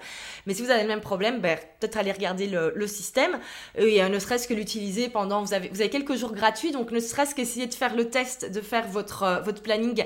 [0.47, 3.39] Mais si vous avez le même problème, ben, peut-être aller regarder le, le système
[3.77, 6.91] et euh, ne serait-ce que l'utiliser pendant, vous avez, vous avez quelques jours gratuits, donc
[6.91, 10.05] ne serait-ce qu'essayer de faire le test, de faire votre, euh, votre planning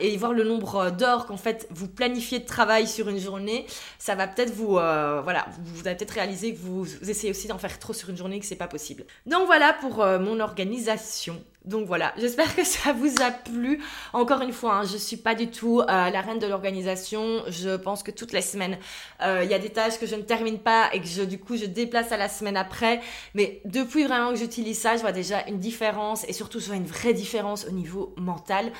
[0.00, 3.66] et voir le nombre d'heures qu'en fait vous planifiez de travail sur une journée,
[3.98, 7.48] ça va peut-être vous, euh, voilà, vous, avez peut-être réalisé que vous, vous essayez aussi
[7.48, 9.04] d'en faire trop sur une journée que c'est pas possible.
[9.26, 11.42] Donc voilà pour mon organisation.
[11.64, 13.82] Donc voilà, j'espère que ça vous a plu.
[14.12, 17.42] Encore une fois, hein, je suis pas du tout euh, la reine de l'organisation.
[17.48, 18.78] Je pense que toutes les semaines,
[19.22, 21.38] euh, il y a des tâches que je ne termine pas et que je, du
[21.38, 23.00] coup je déplace à la semaine après.
[23.34, 26.76] Mais depuis vraiment que j'utilise ça, je vois déjà une différence et surtout je vois
[26.76, 28.72] une vraie différence au niveau mental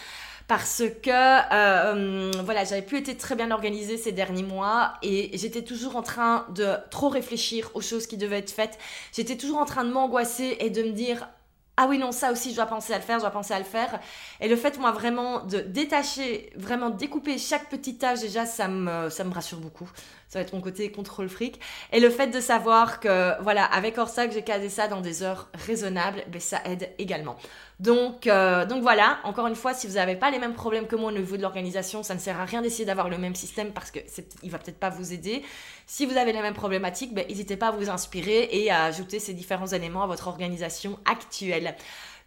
[0.48, 1.10] parce que
[1.54, 6.02] euh, voilà, j'avais plus été très bien organisée ces derniers mois et j'étais toujours en
[6.02, 8.76] train de trop réfléchir aux choses qui devaient être faites.
[9.12, 11.28] J'étais toujours en train de m'angoisser et de me dire
[11.82, 13.58] ah oui, non, ça aussi, je dois penser à le faire, je dois penser à
[13.58, 14.00] le faire.
[14.38, 19.08] Et le fait, moi, vraiment, de détacher, vraiment découper chaque petite tâche, déjà, ça me,
[19.08, 19.90] ça me rassure beaucoup.
[20.28, 21.58] Ça va être mon côté contrôle fric.
[21.92, 25.48] Et le fait de savoir que, voilà, avec Orsac, j'ai casé ça dans des heures
[25.54, 27.36] raisonnables, ben, ça aide également.
[27.80, 30.96] Donc, euh, donc voilà, encore une fois, si vous n'avez pas les mêmes problèmes que
[30.96, 33.72] moi au niveau de l'organisation, ça ne sert à rien d'essayer d'avoir le même système
[33.72, 34.00] parce que
[34.42, 35.42] il va peut-être pas vous aider.
[35.86, 39.18] Si vous avez les mêmes problématiques, ben, n'hésitez pas à vous inspirer et à ajouter
[39.18, 41.74] ces différents éléments à votre organisation actuelle.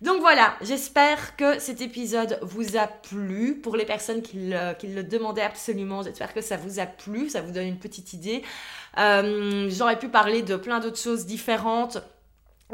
[0.01, 3.55] Donc voilà, j'espère que cet épisode vous a plu.
[3.61, 7.29] Pour les personnes qui le, qui le demandaient absolument, j'espère que ça vous a plu,
[7.29, 8.41] ça vous donne une petite idée.
[8.97, 11.99] Euh, J'aurais pu parler de plein d'autres choses différentes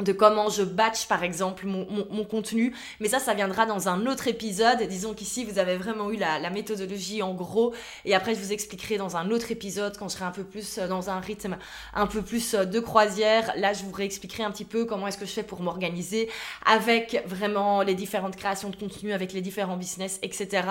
[0.02, 2.74] de comment je batch par exemple mon, contenu.
[3.00, 4.82] Mais ça ça viendra dans un autre épisode.
[4.82, 7.74] Disons qu'ici vous avez vraiment eu la, la, méthodologie en gros.
[8.04, 10.78] Et après je vous expliquerai dans un autre épisode quand je serai un peu plus
[10.78, 11.56] euh, dans un rythme
[11.94, 13.52] un peu plus euh, de croisière.
[13.56, 16.28] Là je vous réexpliquerai un petit peu comment est-ce que je fais pour m'organiser
[16.66, 20.62] avec vraiment les différentes créations de contenu avec les différents business etc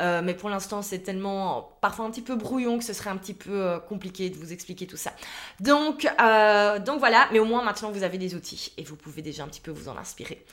[0.00, 3.16] euh, mais pour l'instant c'est tellement parfois un petit peu brouillon que ce serait un
[3.16, 5.12] petit peu compliqué de vous expliquer tout ça.
[5.60, 6.06] Donc
[6.86, 7.28] donc voilà.
[7.32, 9.70] Mais au moins maintenant vous avez des outils et vous pouvez déjà un petit peu
[9.70, 10.44] vous en inspirer.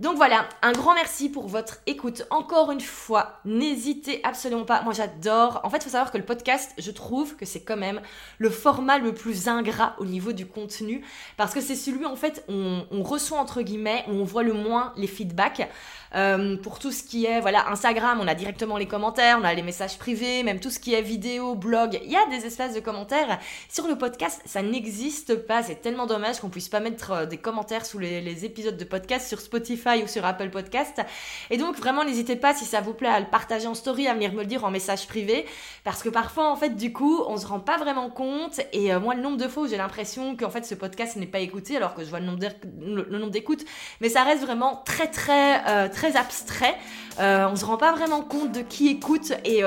[0.00, 2.24] Donc voilà, un grand merci pour votre écoute.
[2.30, 4.82] Encore une fois, n'hésitez absolument pas.
[4.82, 5.60] Moi j'adore.
[5.62, 8.00] En fait, il faut savoir que le podcast, je trouve que c'est quand même
[8.38, 11.04] le format le plus ingrat au niveau du contenu.
[11.36, 14.52] Parce que c'est celui, en fait, on, on reçoit entre guillemets, où on voit le
[14.52, 15.70] moins les feedbacks.
[16.16, 19.52] Euh, pour tout ce qui est voilà Instagram, on a directement les commentaires, on a
[19.52, 22.72] les messages privés, même tout ce qui est vidéo, blog, il y a des espaces
[22.72, 23.40] de commentaires.
[23.68, 25.62] Sur le podcast, ça n'existe pas.
[25.62, 28.84] C'est tellement dommage qu'on puisse pas mettre euh, des commentaires sous les, les épisodes de
[28.84, 31.02] podcast sur Spotify ou sur Apple Podcast.
[31.50, 34.14] Et donc vraiment n'hésitez pas si ça vous plaît à le partager en story, à
[34.14, 35.44] venir me le dire en message privé,
[35.84, 38.60] parce que parfois en fait du coup on se rend pas vraiment compte.
[38.72, 41.26] Et euh, moi le nombre de fois où j'ai l'impression qu'en fait ce podcast n'est
[41.26, 43.64] pas écouté, alors que je vois le nombre d'écoutes,
[44.00, 46.74] mais ça reste vraiment très très euh, très abstrait.
[47.20, 49.58] Euh, on se rend pas vraiment compte de qui écoute et,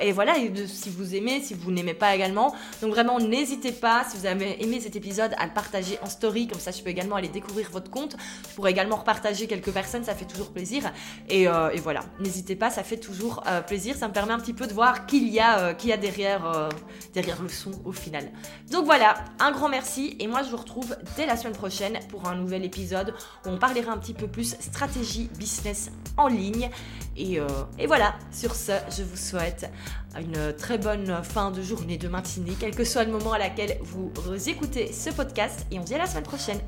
[0.00, 2.54] et voilà, et de, si vous aimez, si vous n'aimez pas également.
[2.80, 6.46] Donc vraiment, n'hésitez pas, si vous avez aimé cet épisode, à le partager en story,
[6.46, 8.16] comme ça je peux également aller découvrir votre compte.
[8.48, 10.92] Je pourrais également repartager quelques personnes, ça fait toujours plaisir.
[11.28, 13.96] Et, euh, voilà, n'hésitez pas, ça fait toujours euh, plaisir.
[13.96, 15.96] Ça me permet un petit peu de voir qui il y a, euh, y a
[15.96, 16.68] derrière, euh,
[17.12, 18.30] derrière le son au final.
[18.70, 22.28] Donc voilà, un grand merci et moi je vous retrouve dès la semaine prochaine pour
[22.28, 26.70] un nouvel épisode où on parlera un petit peu plus stratégie business en ligne.
[27.16, 27.38] Et,
[27.78, 29.70] et, voilà, sur ce, je vous souhaite
[30.18, 33.78] une très bonne fin de journée, de matinée, quel que soit le moment à laquelle
[33.82, 34.10] vous
[34.48, 35.64] écoutez ce podcast.
[35.70, 36.58] Et on se dit à la semaine prochaine.